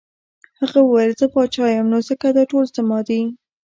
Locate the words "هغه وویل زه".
0.59-1.25